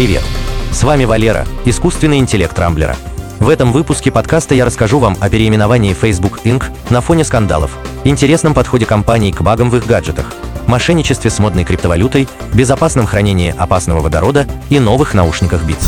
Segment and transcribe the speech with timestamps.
[0.00, 0.22] Привет!
[0.72, 2.96] С вами Валера, искусственный интеллект Рамблера.
[3.38, 6.64] В этом выпуске подкаста я расскажу вам о переименовании Facebook Inc.
[6.88, 10.32] на фоне скандалов, интересном подходе компании к багам в их гаджетах,
[10.66, 15.84] мошенничестве с модной криптовалютой, безопасном хранении опасного водорода и новых наушниках Beats.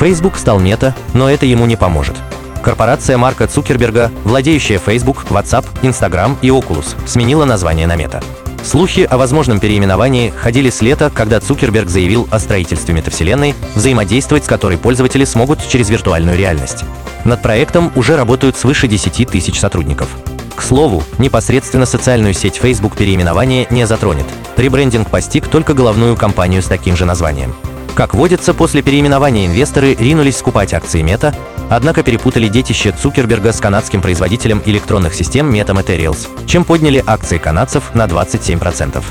[0.00, 2.16] Facebook стал мета, но это ему не поможет.
[2.64, 8.24] Корпорация Марка Цукерберга, владеющая Facebook, WhatsApp, Instagram и Oculus, сменила название на мета.
[8.62, 14.48] Слухи о возможном переименовании ходили с лета, когда Цукерберг заявил о строительстве метавселенной, взаимодействовать с
[14.48, 16.84] которой пользователи смогут через виртуальную реальность.
[17.24, 20.08] Над проектом уже работают свыше 10 тысяч сотрудников.
[20.54, 24.26] К слову, непосредственно социальную сеть Facebook переименование не затронет.
[24.56, 27.54] Ребрендинг постиг только головную компанию с таким же названием.
[27.94, 31.34] Как водится, после переименования инвесторы ринулись скупать акции Мета,
[31.70, 37.94] однако перепутали детище Цукерберга с канадским производителем электронных систем Meta Materials, чем подняли акции канадцев
[37.94, 39.02] на 27%.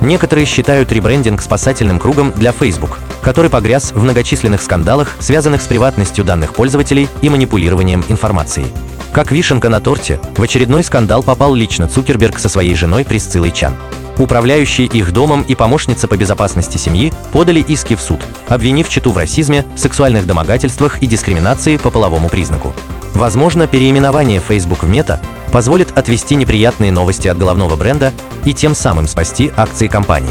[0.00, 6.24] Некоторые считают ребрендинг спасательным кругом для Facebook, который погряз в многочисленных скандалах, связанных с приватностью
[6.24, 8.66] данных пользователей и манипулированием информацией.
[9.12, 13.74] Как вишенка на торте, в очередной скандал попал лично Цукерберг со своей женой Присциллой Чан.
[14.18, 19.18] Управляющие их домом и помощница по безопасности семьи подали иски в суд, обвинив Читу в
[19.18, 22.72] расизме, сексуальных домогательствах и дискриминации по половому признаку.
[23.14, 28.12] Возможно, переименование Facebook в Мета позволит отвести неприятные новости от головного бренда
[28.44, 30.30] и тем самым спасти акции компании.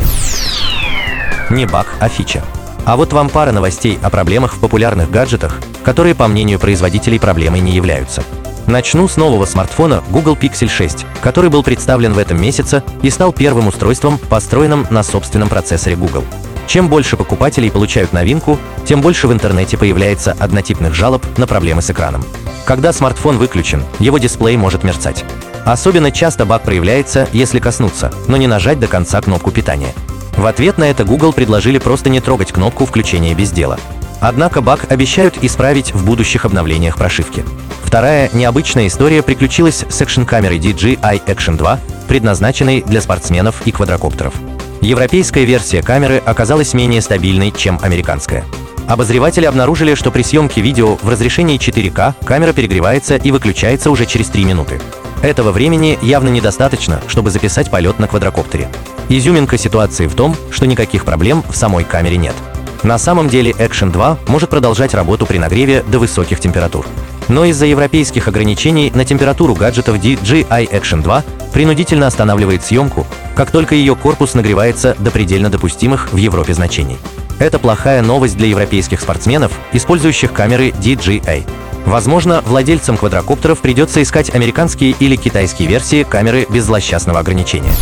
[1.50, 2.44] Не баг, а фича.
[2.86, 7.60] А вот вам пара новостей о проблемах в популярных гаджетах, которые, по мнению производителей, проблемой
[7.60, 8.23] не являются.
[8.67, 13.34] Начну с нового смартфона Google Pixel 6, который был представлен в этом месяце и стал
[13.34, 16.23] первым устройством, построенным на собственном процессоре Google.
[16.67, 21.89] Чем больше покупателей получают новинку, тем больше в интернете появляется однотипных жалоб на проблемы с
[21.89, 22.23] экраном.
[22.66, 25.26] Когда смартфон выключен, его дисплей может мерцать.
[25.66, 29.94] Особенно часто баг проявляется, если коснуться, но не нажать до конца кнопку питания.
[30.38, 33.78] В ответ на это Google предложили просто не трогать кнопку включения без дела.
[34.22, 37.44] Однако баг обещают исправить в будущих обновлениях прошивки.
[37.83, 44.33] Вторая необычная история приключилась с экшн-камерой DJI Action 2, предназначенной для спортсменов и квадрокоптеров.
[44.80, 48.45] Европейская версия камеры оказалась менее стабильной, чем американская.
[48.87, 54.27] Обозреватели обнаружили, что при съемке видео в разрешении 4К камера перегревается и выключается уже через
[54.27, 54.80] 3 минуты.
[55.23, 58.70] Этого времени явно недостаточно, чтобы записать полет на квадрокоптере.
[59.10, 62.36] Изюминка ситуации в том, что никаких проблем в самой камере нет.
[62.83, 66.86] На самом деле Action 2 может продолжать работу при нагреве до высоких температур.
[67.27, 73.05] Но из-за европейских ограничений на температуру гаджетов DJI Action 2 принудительно останавливает съемку,
[73.36, 76.97] как только ее корпус нагревается до предельно допустимых в Европе значений.
[77.37, 81.43] Это плохая новость для европейских спортсменов, использующих камеры DJI.
[81.86, 87.73] Возможно, владельцам квадрокоптеров придется искать американские или китайские версии камеры без злосчастного ограничения.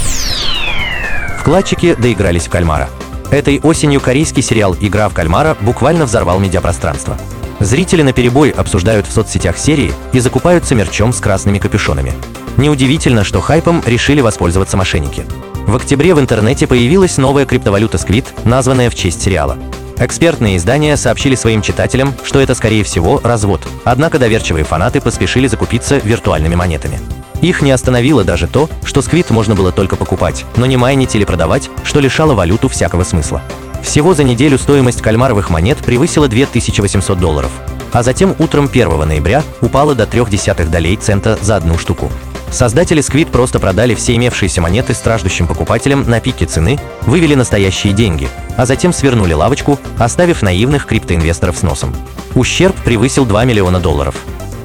[1.39, 2.89] Вкладчики доигрались в кальмара.
[3.31, 7.17] Этой осенью корейский сериал «Игра в кальмара» буквально взорвал медиапространство.
[7.59, 12.13] Зрители на перебой обсуждают в соцсетях серии и закупаются мерчом с красными капюшонами.
[12.57, 15.25] Неудивительно, что хайпом решили воспользоваться мошенники.
[15.67, 19.57] В октябре в интернете появилась новая криптовалюта Squid, названная в честь сериала.
[19.97, 25.97] Экспертные издания сообщили своим читателям, что это, скорее всего, развод, однако доверчивые фанаты поспешили закупиться
[25.97, 26.99] виртуальными монетами.
[27.41, 31.23] Их не остановило даже то, что Squid можно было только покупать, но не майнить или
[31.23, 33.41] продавать, что лишало валюту всякого смысла.
[33.81, 37.51] Всего за неделю стоимость кальмаровых монет превысила 2800 долларов,
[37.93, 42.11] а затем утром 1 ноября упала до 0,3 долей цента за одну штуку.
[42.51, 48.27] Создатели Squid просто продали все имевшиеся монеты страждущим покупателям на пике цены, вывели настоящие деньги,
[48.57, 51.95] а затем свернули лавочку, оставив наивных криптоинвесторов с носом.
[52.33, 54.15] Ущерб превысил 2 миллиона долларов.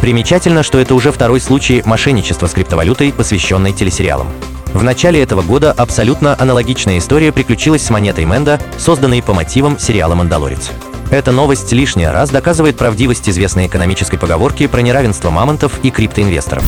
[0.05, 4.27] Примечательно, что это уже второй случай мошенничества с криптовалютой, посвященной телесериалам.
[4.75, 10.15] В начале этого года абсолютно аналогичная история приключилась с монетой Менда, созданной по мотивам сериала
[10.15, 10.73] «Мандалорец».
[11.11, 16.65] Эта новость лишний раз доказывает правдивость известной экономической поговорки про неравенство мамонтов и криптоинвесторов.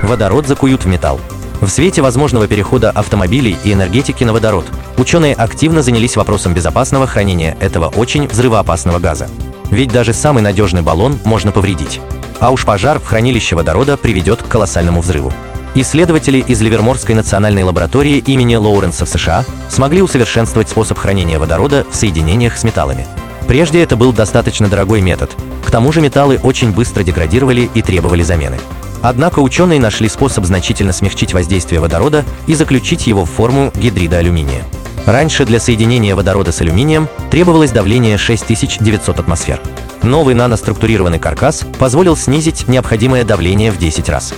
[0.00, 1.20] Водород закуют в металл.
[1.60, 4.64] В свете возможного перехода автомобилей и энергетики на водород,
[4.96, 9.28] ученые активно занялись вопросом безопасного хранения этого очень взрывоопасного газа.
[9.72, 12.00] Ведь даже самый надежный баллон можно повредить.
[12.40, 15.32] А уж пожар в хранилище водорода приведет к колоссальному взрыву.
[15.74, 21.96] Исследователи из Ливерморской национальной лаборатории имени Лоуренса в США смогли усовершенствовать способ хранения водорода в
[21.96, 23.06] соединениях с металлами.
[23.48, 25.34] Прежде это был достаточно дорогой метод.
[25.64, 28.58] К тому же металлы очень быстро деградировали и требовали замены.
[29.00, 34.64] Однако ученые нашли способ значительно смягчить воздействие водорода и заключить его в форму гидрида алюминия.
[35.06, 39.60] Раньше для соединения водорода с алюминием требовалось давление 6900 атмосфер.
[40.02, 44.32] Новый наноструктурированный каркас позволил снизить необходимое давление в 10 раз.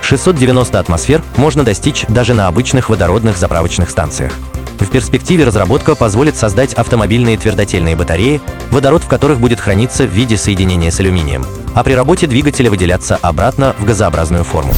[0.00, 4.32] 690 атмосфер можно достичь даже на обычных водородных заправочных станциях.
[4.78, 8.40] В перспективе разработка позволит создать автомобильные твердотельные батареи,
[8.70, 11.44] водород в которых будет храниться в виде соединения с алюминием,
[11.74, 14.72] а при работе двигателя выделяться обратно в газообразную форму.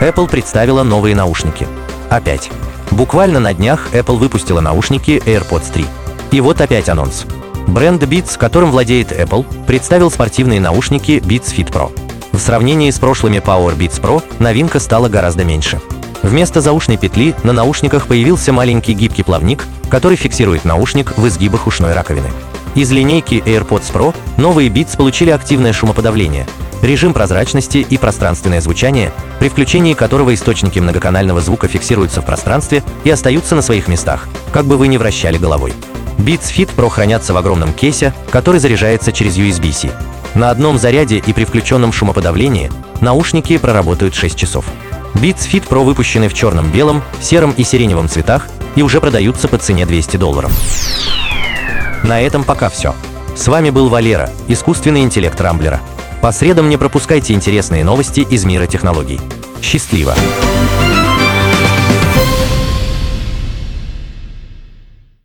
[0.00, 1.66] Apple представила новые наушники.
[2.10, 2.50] Опять.
[2.90, 5.86] Буквально на днях Apple выпустила наушники AirPods 3.
[6.32, 7.24] И вот опять анонс.
[7.68, 11.90] Бренд Beats, которым владеет Apple, представил спортивные наушники Beats Fit Pro.
[12.32, 15.80] В сравнении с прошлыми Power Beats Pro новинка стала гораздо меньше.
[16.22, 21.92] Вместо заушной петли на наушниках появился маленький гибкий плавник, который фиксирует наушник в изгибах ушной
[21.92, 22.28] раковины.
[22.74, 26.46] Из линейки AirPods Pro новые Beats получили активное шумоподавление,
[26.82, 33.10] режим прозрачности и пространственное звучание, при включении которого источники многоканального звука фиксируются в пространстве и
[33.10, 35.72] остаются на своих местах, как бы вы ни вращали головой.
[36.18, 39.90] Beats Fit Pro хранятся в огромном кейсе, который заряжается через USB-C.
[40.34, 44.64] На одном заряде и при включенном шумоподавлении наушники проработают 6 часов.
[45.14, 49.58] Beats Fit Pro выпущены в черном, белом, сером и сиреневом цветах и уже продаются по
[49.58, 50.52] цене 200 долларов.
[52.04, 52.94] На этом пока все.
[53.34, 55.80] С вами был Валера, искусственный интеллект Рамблера.
[56.20, 59.20] По средам не пропускайте интересные новости из мира технологий.
[59.62, 60.14] Счастливо!